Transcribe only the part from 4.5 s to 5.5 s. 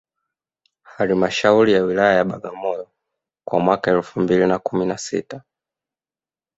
kumi na sita